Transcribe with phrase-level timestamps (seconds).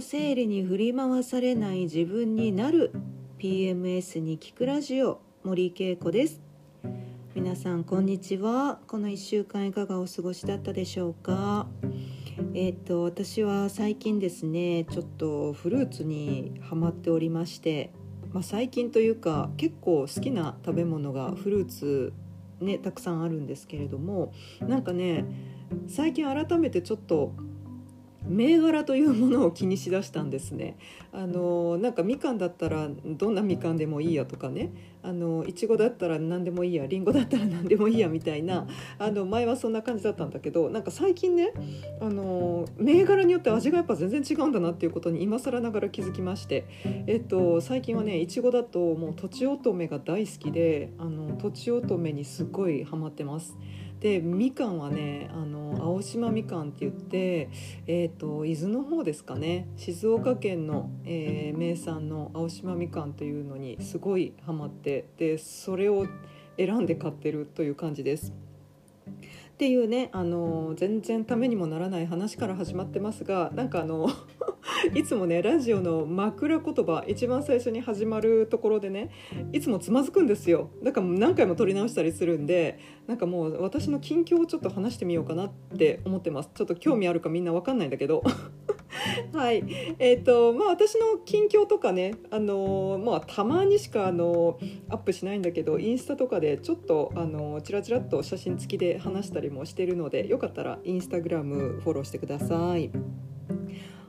[0.00, 2.92] 生理に振り回されない自分になる
[3.38, 6.40] PMS に聞くラジオ森恵子です。
[7.34, 8.78] 皆さんこんにちは。
[8.86, 11.66] この1週間いかがお過ごしだったでしょうか？
[12.54, 17.92] えっ、と私は最近ですねちょっとフルーツにハマっておりまして
[18.32, 22.12] まあ、最近というか結構好きな食べ物がフルーツ
[22.60, 25.24] ねたくさんあるんですけれどもなんかね
[25.88, 27.32] 最近改めてちょっと
[28.28, 30.76] 銘柄というものを気にしだしたんですね。
[31.12, 34.70] あのなんかみかんだったらどんなみかんでもいいやとかね
[35.02, 38.66] あのいちごだったら何でもいいやりんごだったら何でもいいやみたいな
[38.98, 41.52] あの前はそんな感じだったんだけどなんか最近ね
[42.00, 46.66] あの銘柄によって味がやっぱ全然違うんだなっていうことに今更ながら気づきまして、
[47.06, 53.56] えっと、最近はねいちごだともうとちおとめが大好きであのとちおとめにすごいハマってます。
[54.00, 57.50] でみかんはねあの青島みかんって言って、
[57.86, 66.06] えーと、伊豆の方ですかね静岡県の、えー、名産の青島みかんというのにすごいハマってでそれを
[66.56, 68.32] 選んで買ってるという感じです。
[69.08, 74.08] っていうねあの全然ためにもならない話から始まってますがなんかあの
[74.94, 79.10] いつもねラジオの枕言葉一番最初に始まるところでね
[79.52, 80.70] いつもつまずくんですよ。
[80.82, 86.50] だから何回も撮り直したりするんでなんかもう私の近況をちょっと話してみようかなって思ってます。
[86.54, 88.22] ちょっと興味あるかみんな分かんないんだけど。
[89.32, 89.64] はい。
[89.98, 94.58] えーとまあ、私の近況とかね、あのまあ、たまにしか、あの
[94.88, 102.90] アップしないんだけどインスタとかでちょっと、あのチラチラっと写真付きで話したりもしてるのでよかったらインスタグラムフォローしてください。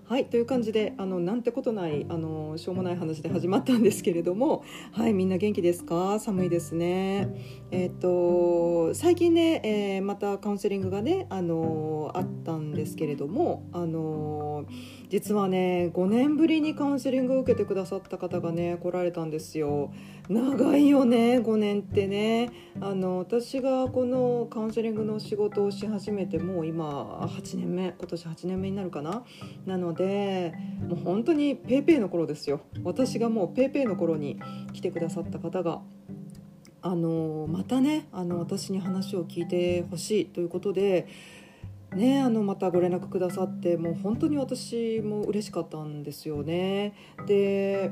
[0.09, 6.19] はいという感じであのなんてことないあのしょうもない話で始まったんですけれどもはいみんな元気ですか？
[6.19, 7.27] 寒いですね。
[7.69, 14.65] えっ、と最近ね、えー、またカウンセリングがねあのあったんですけれどもあの
[15.09, 19.92] 実はね5年ぶりにカウンセリングを受けてくださった方がね来られたんですよ。
[20.30, 22.52] 長いよね5年ってね。
[22.80, 29.23] あの私がこのカウンセリングの仕事をし始めてもう今8年目今年8年目になるかな。
[29.65, 30.53] なので
[30.87, 32.61] もう本当に paypay の頃ですよ。
[32.83, 34.39] 私がもう paypay の頃に
[34.73, 35.81] 来てくださった方が。
[36.81, 41.08] あのまたねあの私に話を聞いてほしいということで、
[41.95, 46.94] ね、あのまたご連絡くださってもう本当に私も嬉しかったんですよね。
[47.26, 47.92] で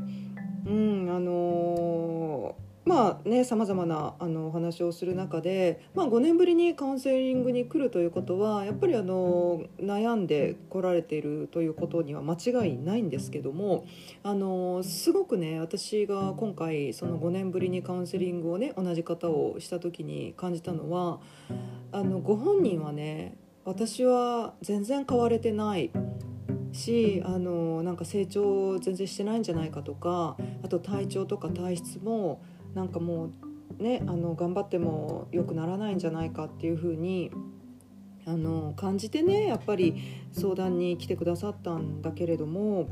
[0.65, 13.85] うんあのまあねさまざまなあのお話をする中で、まあ、5年ぶりにカウンセリングに来るということはやっぱりあの悩んで来られているということには間違いないんですけども
[14.23, 21.19] あのすごくね私が今回その5年ぶりにカウンセリングをね同じ方をした時に感じたのは
[21.91, 23.35] あのご本人はね
[23.67, 25.91] 私は全然変われてない
[26.71, 32.41] しあのなんか成長全然してないんじゃないかとかあと体調とか体質も
[32.75, 33.31] なんかも
[33.77, 37.29] うねあの頑張っても良くならないんじゃないかっていうふうに
[38.25, 40.01] あの感じてねやっぱり
[40.31, 42.87] 相談に来てくださったんだけれども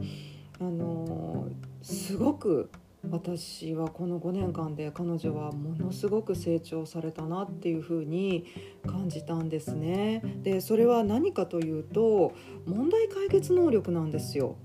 [0.60, 1.48] あの
[1.82, 2.70] すごく
[3.12, 8.46] 私はこの5年間で彼女はものすごく成長されたなっていうふうに
[8.86, 10.22] 感じたんですね。
[10.44, 12.34] でそれは何かというと
[12.66, 14.56] 問題解決能力なんですよ。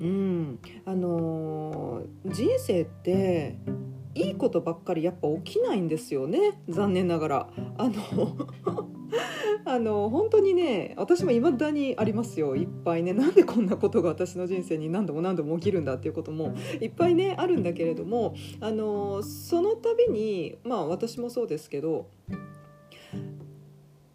[0.00, 3.58] うん、あの人生って
[4.14, 7.48] いいことばっかりやっぱ起きないんですよね残念ながら。
[7.78, 8.48] あの
[9.64, 12.56] あの本当にね私も未だにありますよ。
[12.56, 22.08] いっぱいねなんでこんなことが私の人生に何度も何度も起きるんだっていうこともいっぱいねあるんだけれどもあのその度にまあ私もそうですけど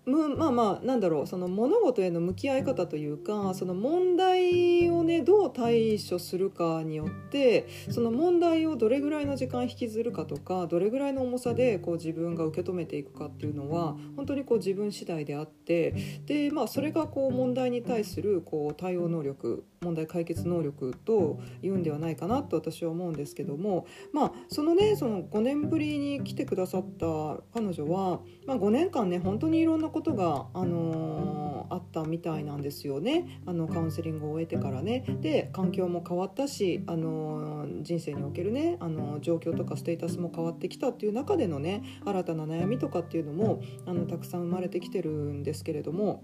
[0.06, 15.92] まあまあなんだろうその物事への向き合い方というかその問題をねどう対処するかによってその問題をどれぐらいの時間引きずるかとかどれぐらいの重さでこう自分が受け止めていくかっていうのは本当にこう自分次第であって
[16.26, 27.06] で、まあ、それがこう問題に対するこう対応能力問題解決能力と言うんではないかなと私は思うんですけども、まあ、そのねその5年ぶりに来てくださった
[27.54, 35.06] 彼女は、まあ、5年間ね本当にいろんなことが、あのー、あったみたいなんですよねあのカウンセリングを終えてからね。
[35.22, 46.24] で環境も変わったし、あのー、人生におけるね、あのー、状況とかステータスも変わってきたっていう中でのね新たな悩みとかっていうのもあのたくさん生まれてきてるんですけれども。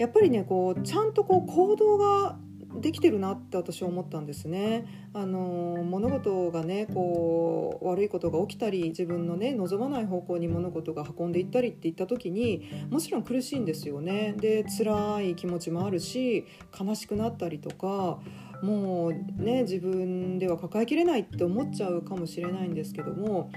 [0.00, 2.38] やっぱりねこうちゃんとこう行動が
[2.80, 4.86] できてるなって私は思ったんですね。
[5.12, 14.34] あの物事がねこう悪いことが起きたり自分のね望まない方向に物事が運んでいったりっていった時にもちろん苦しいんですよね。
[14.38, 16.46] で辛い気持ちもあるし
[16.80, 18.20] 悲しくなったりとか
[18.62, 19.12] もう
[19.42, 23.50] ね自分では抱えきれないって思っちゃうかもしれないんですけども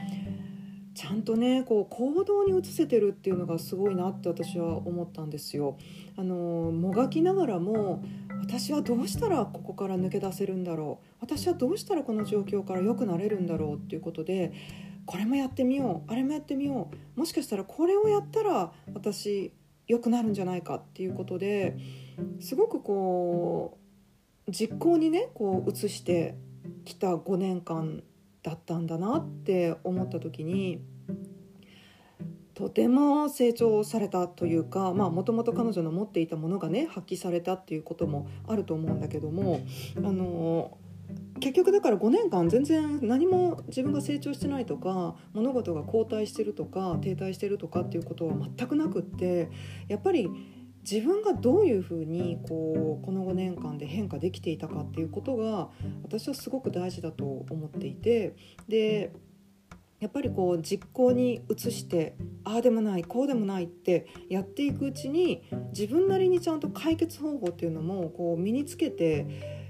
[0.95, 5.78] ちゃんとねこう行動に移せてるっていうのがすごいなって私は思ったんですよ。
[6.18, 6.36] あの
[6.72, 8.04] もがきながらも
[8.42, 14.51] 私はどうしたらここから抜け出せるんだろう私はどうしたらこの状況から良くなれるんだろうっていうことで
[15.06, 19.54] これもやってみようあれもやってみようもしかしたらこれをやったら私
[19.88, 21.78] 良くなるんじゃないかっていうことで
[22.40, 23.80] すごくこ
[24.48, 26.36] う実行にねこう移して
[26.86, 28.04] きた5年間
[28.44, 30.81] だったんだなって思った時に
[32.54, 39.62] とても成長されたというかもともと彼女の持っていたものがね発揮されたっていうこともあると思うんだけども
[39.98, 40.78] あの
[41.40, 49.50] 結局だから5年間全然何も自分が成長してないとか物事が後退してるとか停滞してるとかっていうことは全くなくって
[49.88, 50.30] やっぱり
[50.89, 55.69] 自分がどういうふうにこうこの5年間で変化できていたかっていうことが
[56.03, 58.35] 私はすごく大事だと思っていて
[58.68, 59.13] で
[60.00, 69.63] やっぱりこう実行に移してああでもないこうでもないってやっていくうちに自分なりにちゃんと解決方法っていうのもこう身につけて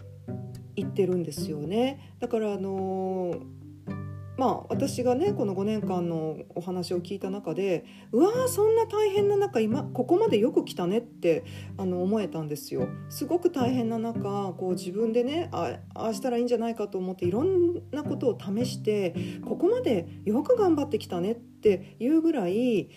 [0.75, 2.15] いってるんですよね。
[2.19, 3.62] だからあのー
[4.37, 11.43] まあ私がねこの5年間のお話を聞いた中でうわーそんな大変な中今ここまでよく来たねって
[11.77, 12.87] あの思えたんですよ。
[13.09, 19.13] すごく大変な中こう自分でねああしたらいいんじゃないかと思っていろんなことを試して
[19.45, 22.89] ここまでよく頑張ってきたねっていうぐらい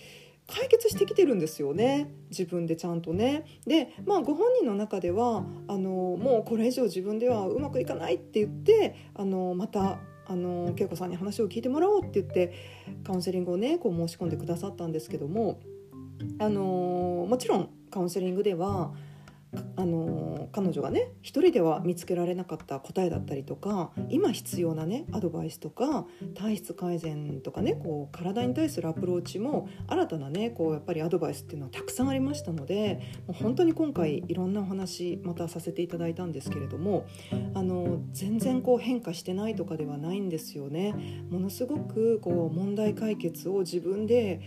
[0.49, 3.61] 解決してきてるんですよね自分でちゃんとね。
[3.67, 12.53] でまあご本人の中ではあのもうこれ以上自分ではうまくいかないって言ってあのまたあの恵子さんに話を聞いてもらおうって言って
[13.05, 15.61] カウンセリングをねこう申し込んでくださったんですけども
[16.39, 18.93] あのもちろんカウンセリングでは
[19.77, 37.07] あの彼女がね一人では見つけられなかった答えだったりとか今必要なねアドバイスとか体質改善とかねこう体に対するアプローチも新たなねこうやっぱりアドバイスっていうのはたくさんありましたのでもう本当に今回いろんなお話またさせていただいたんですけれども
[37.55, 40.95] あの全然こう変化してないとかではないんですよね。
[41.31, 44.41] ものすごくこう問題解決を自分で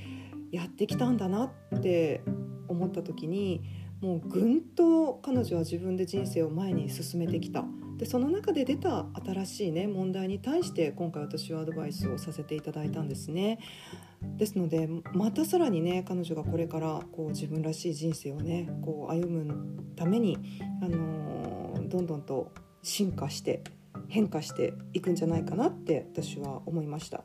[0.52, 1.46] やってきたんだな
[1.76, 2.22] って
[2.68, 3.62] 思った時に
[4.02, 7.66] もうぐんと彼女は自分で人生を前に進めてきた
[7.98, 13.60] でその中で出た新しいね問題に対して今回私はアドバイスをさせていただいたんですね
[14.38, 20.38] ですのでまたさらにね彼女がこれからこう自分らしい人生をねこう歩むために、
[20.82, 23.64] あのー、どんどんと進化して
[24.08, 27.24] 変化していくんじゃないかなって私は思いました。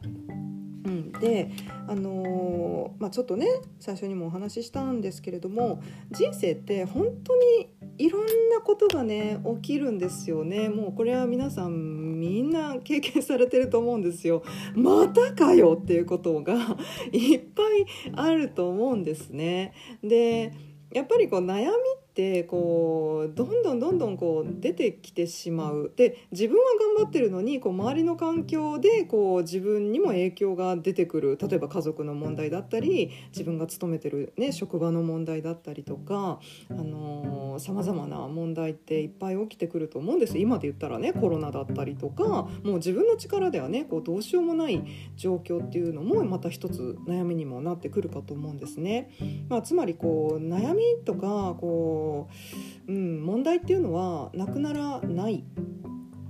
[0.85, 1.51] うん、で、
[1.89, 3.47] あのー、まあ、ちょっとね
[3.81, 10.69] 最初にもお話ししたんですけれども人生って本当にいろんなことがね起きるんですよね。
[10.69, 14.43] もうこれは皆さんみんな経験されてると思うんですよ。
[14.75, 16.77] またかよっていうことが
[17.13, 19.73] いっぱいあると思うんですね。
[20.03, 20.53] で
[20.91, 21.71] やっぱりこう悩み
[22.15, 25.93] ってこうどんどんどんどんこう出てきてしまう。
[25.97, 26.65] で自分は
[26.97, 31.37] 頑張ってるのにこう周りの環境でこう自分にも影響が出てくる。
[31.43, 36.39] 例えば家族の問題だったり自分が勤めてる、ね、職場の問題だったりとか
[37.59, 40.39] さまざまな問題っていっぱい起きてくると思うんです。
[40.39, 44.85] 今で言ったらねコロナだったりとかもう自分の力ではねこうどうしようもない
[45.17, 49.11] 状況っていうのもまた一つ悩みにもなってくるかと思うんですね。
[49.49, 52.04] まあ、つまりこう悩みとかこう
[52.87, 55.45] うん、問題っていうのはなくならない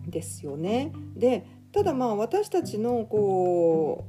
[0.06, 0.92] ですよね。
[1.16, 4.06] でただまあ私たちのこ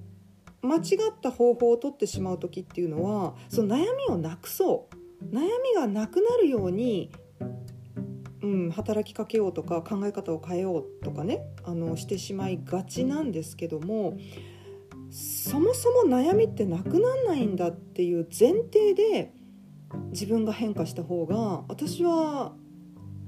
[0.61, 4.95] う間違った方法をとってしまう時っていうのはその悩みをなくそう
[5.35, 7.11] 悩みがなくなるように、
[8.41, 14.17] うん、働きかけようとか考え方を変えようとかねあのしてしまいがちなんですけども
[15.09, 19.33] そもそも悩みってなくならないんだっていう前提で
[20.11, 22.53] 自分が変化した方が私は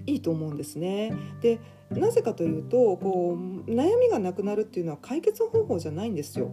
[0.06, 1.14] いいと思うんですね。
[1.42, 1.60] で
[1.92, 6.52] なぜかというとこう悩みがなくなるっていうのは解決方法じゃないんですよ。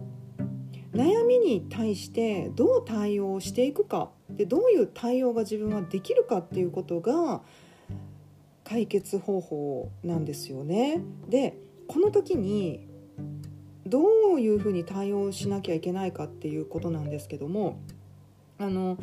[0.93, 7.41] 悩みに対してどう対応していくかでどういう対応が自分はできるかっていうことが
[8.63, 11.01] 解決方法なんですよね。
[11.29, 11.57] で
[11.87, 12.87] この時に
[13.85, 17.79] どういうふうに対応しなきゃいけないかっていうことなんですけども
[18.57, 18.97] あの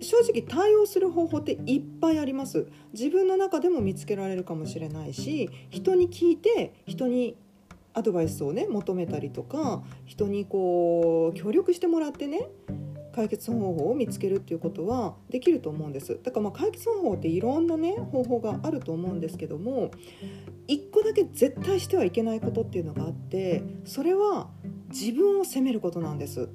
[0.00, 2.66] 正直対応する方法っていっぱいあります。
[2.92, 7.36] 自分の中でも見つけられるかもしれないし人に聞いて人に
[7.92, 12.48] アドバイスをね求めたりとか人にこう協力してもらってね
[13.12, 16.18] 解決方法を見つけるっていうことはできると思うんです。
[16.22, 19.90] だからまあ解決方法っていろんなね方法があると思うんですけども
[20.68, 24.48] 一個だけ絶対してはいけないことっていうのがあってそれは
[24.88, 26.48] 自分を責めることなんです。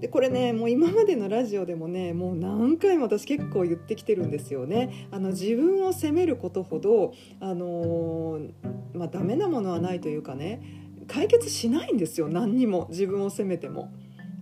[0.00, 5.08] でこれねもう今までのラジオでもねもう何回も私結構言ってきてるんですよね。
[5.10, 8.50] あの自分を責めることほどあのー、
[8.94, 10.62] まあ、ダメなものはないというかね
[11.06, 13.92] 解決しないんですよ何にも自分を責めても。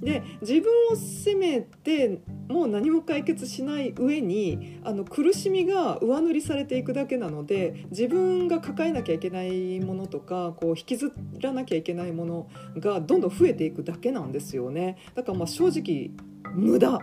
[0.00, 16.10] で自分を責めてもう何も解決しない上にあの苦しみが上塗りされていくだけなので自分が抱えなきゃいけないものとかこう引きずらなきゃいけないものがどんどん増えていくだけなんですよねだからまあ正直
[16.54, 17.00] 無駄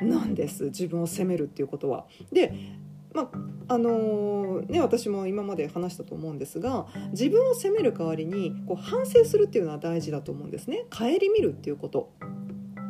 [0.00, 2.06] なんです自分を責めるっていうことは。
[2.32, 2.52] で
[3.14, 3.30] ま
[3.68, 10.84] あのー、ね、私も今まで話したと思うんですが自分を責める代わりにこう反省するっていうのは大事だと思うんですね。
[10.90, 12.10] 顧みるっていうこと。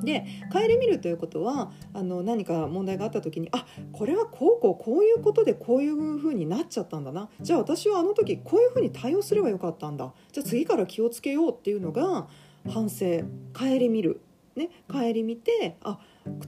[0.03, 7.29] で顧みるということはあの何か問題があった時にあこれはこうこうこういうことでこういうふうになっちゃったんだな。
[7.41, 10.13] じゃあ私はあの時こういうふうに対応すればよかったんだ。
[10.33, 12.27] じゃあ次から気をつけようっていうのが
[12.69, 13.23] 反省。
[13.55, 14.21] 顧みる。
[14.57, 15.99] ね顧みてあ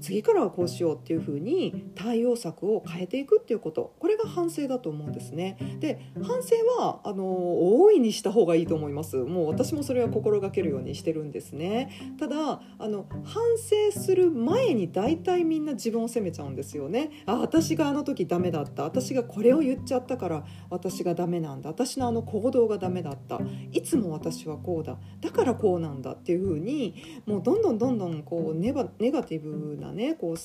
[0.01, 3.95] 次からはこうしようっていうふうに対応策を変えていくっていうこと。
[3.99, 5.57] これが反省だと思うんですね。
[5.81, 9.17] で反省はあの大いにした方がいいと思います。
[9.17, 11.91] もう私もそれは心がけるようにしてるんですね。
[12.19, 17.11] ただあの反省する前に大体みんな自分を責めちゃうんですよね。
[17.27, 18.85] あ私があの時ダメだった。
[18.85, 21.71] 私がこれを言っちゃったから私がダメなんだ。
[21.71, 23.41] 私のあの行動がダメだった。
[23.73, 24.99] いつも私はこうだ。
[25.21, 30.37] だからこうなんだっていうふうにもうどんどんどんどんこうネバネガティブなねこう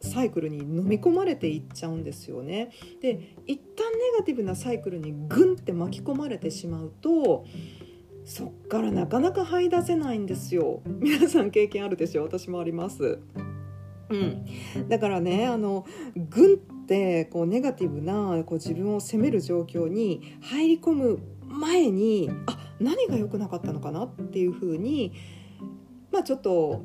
[0.00, 2.70] サイクルに飲み込まれていっちゃうんですよね。
[3.00, 7.44] で一旦ネガティブなサイクルにグンって巻き込まれてしまうと
[8.24, 10.82] そっからなかなか這い出せないんですよ。
[10.86, 13.18] 皆さん経験あるでしょ私もあります。
[14.10, 15.84] うん、だからねあの
[16.16, 25.12] グンってこうネガティブなこう自分を責める状況に入り込む前にあ何が良くなかったのかなっていうふうに
[26.12, 26.82] まあちょっと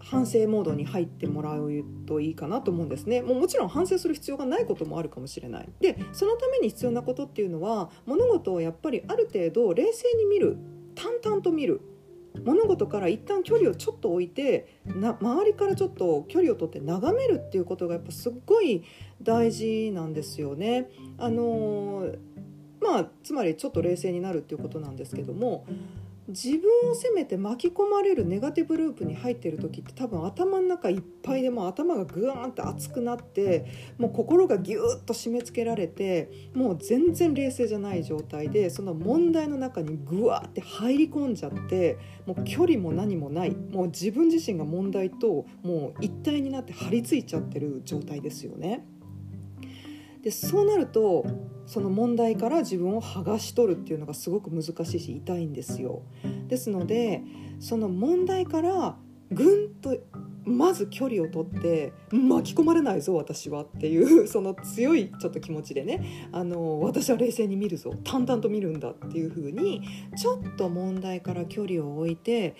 [0.00, 10.56] 反省モードに入ってもらうといいかなと思うんですねもうもちろん反省する必要がないこともあるかもしれないでそのために必要なことっていうのは物事をやっぱりある程度冷静に見る
[10.94, 11.80] 淡々と見る
[12.44, 18.84] 物事から一旦距離をちょっと置いてな周りからちょっと距離をとって眺めるっていうことがやっぱすっごい
[19.22, 20.88] 大事なんですよね。
[21.18, 22.12] あの
[22.80, 25.66] まあつまりちょっと冷静になるっていうことなんですけども
[26.28, 33.64] 自分を責めて巻き込まれるネガティブループに入ってる時って多分頭の中いっぱいでも頭がグワーンって熱くなって
[33.96, 48.84] もう心がギューッと締め付けられてもう全然冷静じゃない状態でその問題の中にグワーって入り込んじゃってもう距離も何もないもう自分自身が問題ともう一体になって張り付いちゃってる状態ですよね。
[50.28, 51.24] でそうなると
[51.64, 56.02] その問題から自分を剥がし取るっていうのがすごく難しいし痛いんですよ。
[56.48, 57.22] ですので
[57.60, 58.98] その問題から
[59.30, 59.96] ぐんと
[60.44, 69.80] まず距離を取って巻き込まれないぞ私はっていう その強いちょっと気持ちでねあの私は冷静に見るぞ淡々と見るんだっていう風に
[70.14, 72.54] ちょっと問題から距離を置いて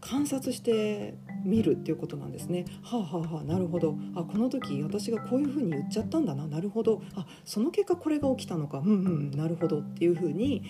[0.00, 1.14] 観察して
[1.44, 2.64] 見るっていうことなんですね。
[2.82, 10.62] はあ、はあはあ、なるほどあこの時私がこういうふうに言っちゃったんだななるほどあその結果これが起きたのかうんうんなるほどっていうふうに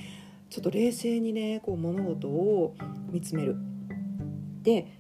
[0.51, 2.75] ちょっと冷静にねこう物事を
[3.11, 3.57] 見つめる。
[4.63, 4.99] で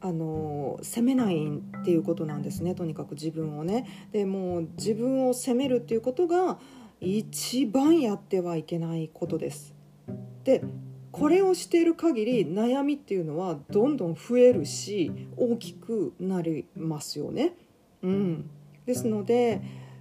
[0.00, 4.08] あの責めないっていうことなんですねとにかく自分をね。
[4.12, 6.58] でもう自分を責めるっていうことが
[7.00, 9.74] 一番やってはいけないことです。
[10.44, 10.62] で
[11.12, 17.54] これをしている限り悩みっていうのはどんどん増えるし大きくなりますよね。
[18.02, 18.50] うん、
[18.86, 19.60] ですので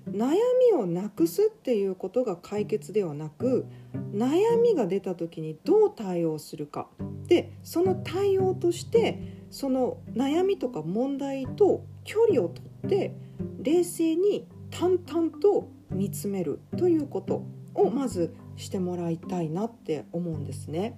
[0.09, 0.31] 悩
[0.71, 3.65] みをなくすっていうことが解決ではなく
[4.13, 6.87] 悩みが出た時にどう対応するか。
[7.27, 9.19] でその対応として
[9.51, 13.13] その悩みとか問題と距離をとって
[13.61, 17.43] 冷静に淡々と見つめるということ
[17.75, 20.97] をまずしてもらいたいなって思うんですね。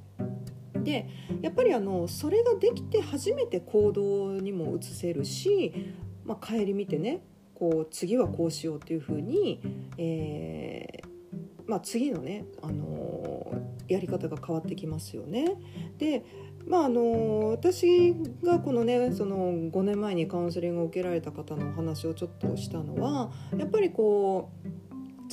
[0.83, 1.07] で
[1.41, 5.73] やっぱりあのそれができて初めて行動にも移せるし、
[6.25, 7.21] まあ、顧みてね
[7.55, 9.61] こう次はこうしようっていうふうに、
[9.97, 11.13] えー
[11.65, 15.55] まあ、次のね、あのー、やり方が変わってきますよね。
[15.97, 16.25] で
[16.65, 24.67] まああの私がこのねその5年前にカウンセリングを受けられた方のお話をちょっとしたのはやっぱりこう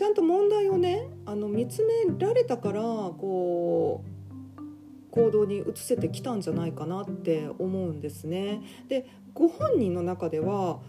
[0.00, 4.60] ちゃんと問題をねあの見つめられたからこう
[5.10, 8.62] 行動に移せてきたんじゃないかなって思うんですね。
[8.88, 9.04] で
[9.34, 10.80] ご本人の中では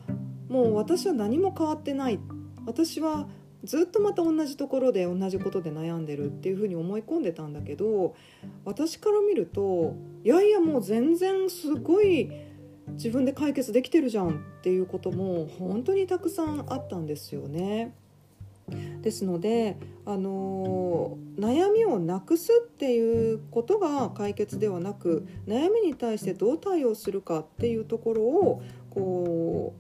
[0.48, 2.22] もう私は何も変わってない
[2.66, 3.28] 私は
[3.66, 8.16] ずっとまた同じところで同じことで悩んでるっていうふうに思い込んでたんだけど
[8.64, 12.32] 私から見るといやいやもう全然すごい
[12.94, 17.94] 自分で解決できてるじゃんっていうことも本当にたくさんあったんですよね。
[19.02, 29.76] ですので、あの悩みをなくすっていうことが解決ではなく悩みに対してどう対応するかっていうところをこ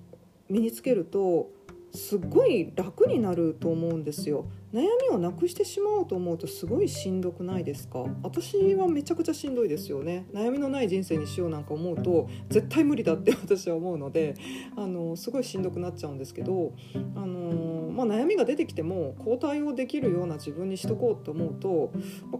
[0.50, 1.50] う身につけると
[1.94, 4.46] すっごい楽になると思うんですよ。
[4.74, 8.06] 悩みをなくしてしまおうと思うとすごいしんどくないですか？
[8.24, 10.26] 私はめちゃくちゃしんどいですよね。
[10.34, 14.36] 悩みのない人生にしようなんか思うと絶対無理だって私は思うので
[14.78, 16.74] あのすごいしんどくなっちゃうんですけど
[17.16, 21.92] あの、まあ、悩みが出てきてもこう対応できるような自分にしとこうと思うと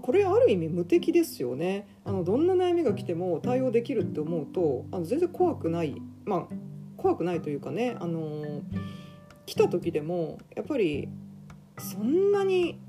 [0.02, 1.88] これある意味無敵ですよね。
[2.06, 6.56] あのどんな悩みが来ても対応できるって思うとあの全然怖くないまあ
[6.96, 8.62] 怖くないというかねあの
[9.46, 11.10] 来た時でもやっぱり
[11.78, 12.80] そんなに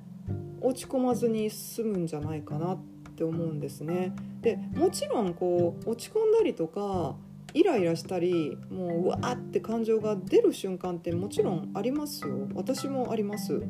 [0.60, 2.78] 落ち込まずに済むんじゃないかなっ
[3.16, 4.14] て思うんですね。
[4.40, 7.16] でもちろんこう落ち込んだりとか
[7.54, 13.62] イライラしたりもううわーって感情が出る瞬間ってもちろんありますよ私もあります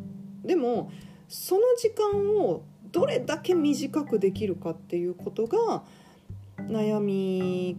[0.45, 0.91] でも
[1.29, 5.83] その時間をどれだけ短くできるかっていうことが
[6.59, 7.77] 悩み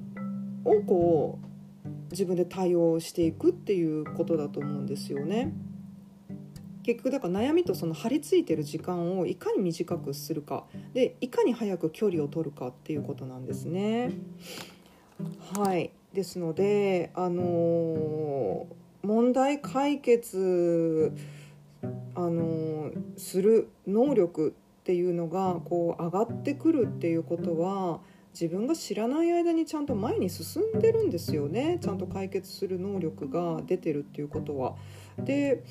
[0.66, 1.40] をこ
[1.86, 5.54] う自分で対応していくっていうことだと思うんですよね。
[6.84, 14.12] 結局だから悩みとその張り付いてる時間をいかに短くするかでいかに早く距離を取るかっていうことなんですね。
[15.56, 18.66] はいですのであのー、
[19.08, 21.14] 問題解決
[22.16, 28.02] あのー、する能力っていうのがこう上がってくるっていうことは
[28.34, 34.76] 自分が知らない間にちゃんと前に進んでるんですよねちゃんと解決する能力が出てるっていうことは。
[35.20, 35.64] で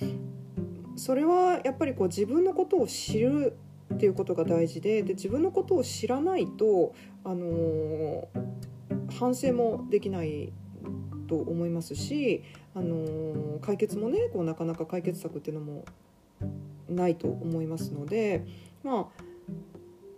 [0.97, 3.57] それはやっぱりこう自分のことを知る
[3.93, 8.29] っていうことが大事でで自分のことを知らないと、あのー、
[9.19, 10.53] 反省もできない
[11.29, 12.43] と思いますし、
[12.75, 15.85] あのー、解決もねこうなかなか解決策っていうのも
[16.89, 18.45] ないと思いますので
[18.83, 19.23] まあ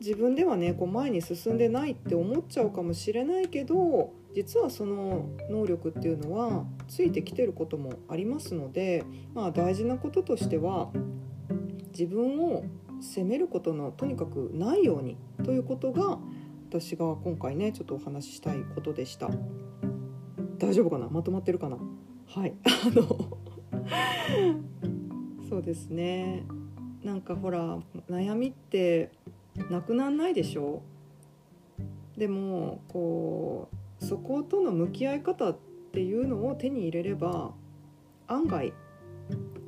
[0.01, 10.91] 自分ではねこう前に進んでないって思っちゃうかもしれないけど実はその能力っていうのはついてきてることもありますので、まあ、大事なこととしては
[11.93, 12.65] 自分を
[13.01, 16.19] 責めることのとにかくないようにということが
[16.69, 19.31] 私が今回ねちょっとお話ししたいことでした。
[20.59, 21.09] 大丈夫かな？
[21.09, 21.79] まとまってるかな？
[22.27, 22.55] はい。
[22.65, 23.39] あの
[25.49, 26.45] そうですね。
[27.05, 29.13] なんかほら悩みって
[29.71, 30.83] なくなんないでしょ？
[32.17, 35.59] でもこうそことの向き合い方っ
[35.93, 37.53] ていうのを手に入れれば
[38.27, 38.73] 案外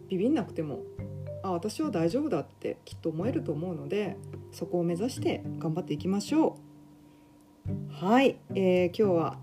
[0.09, 0.83] ビビんなくても
[1.43, 4.17] あ私は大丈夫だってきっと思えると思うので
[4.53, 6.67] そこを目指して頑張っていきましょう。
[7.93, 9.39] はい、えー、今日は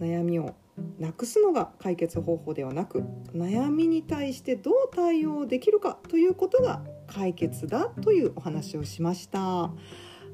[0.00, 0.54] 悩みを
[0.98, 9.70] なくすのが解決方法ではなく悩みに対してどう対応できるかということが解決だというお話をしました。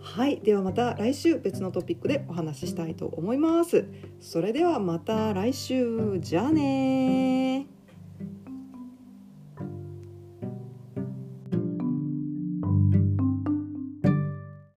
[0.00, 3.84] はいではまた来週別のトピックでお話ししたいと思います。
[4.20, 6.18] それではまた来週。
[6.20, 7.45] じゃあね